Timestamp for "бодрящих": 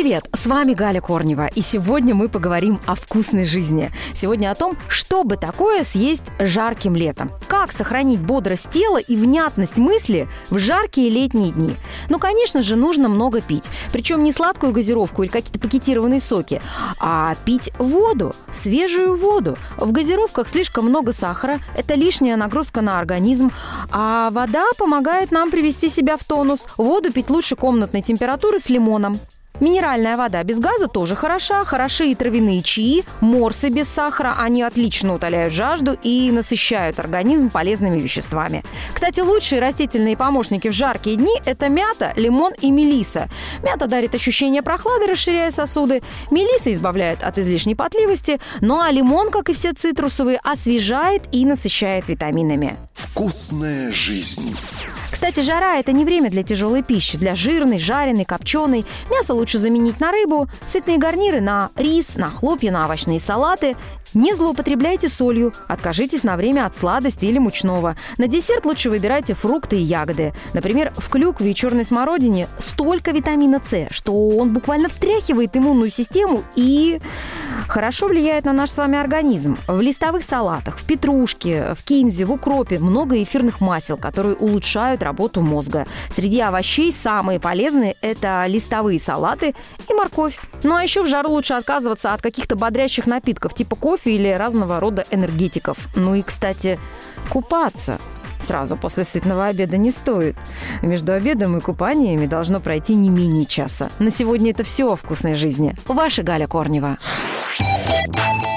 92.56-93.06